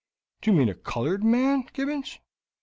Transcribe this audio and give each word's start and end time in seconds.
"Do 0.41 0.49
you 0.49 0.57
mean 0.57 0.67
a 0.67 0.73
colored 0.73 1.23
man, 1.23 1.63
Gibbons?" 1.73 2.17